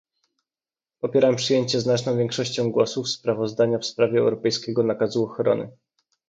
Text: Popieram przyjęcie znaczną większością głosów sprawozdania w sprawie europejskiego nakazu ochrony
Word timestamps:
Popieram 0.99 1.35
przyjęcie 1.35 1.79
znaczną 1.79 2.17
większością 2.17 2.71
głosów 2.71 3.09
sprawozdania 3.09 3.77
w 3.79 3.85
sprawie 3.85 4.19
europejskiego 4.19 4.83
nakazu 4.83 5.23
ochrony 5.23 5.69